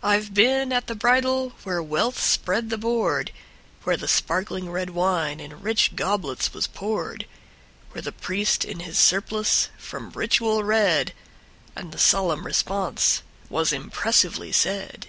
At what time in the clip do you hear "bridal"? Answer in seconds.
0.94-1.54